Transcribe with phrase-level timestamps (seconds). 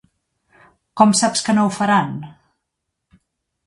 [1.03, 2.19] Com saps que no ho faran?